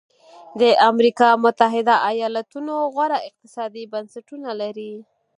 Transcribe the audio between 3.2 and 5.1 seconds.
اقتصادي بنسټونه لري.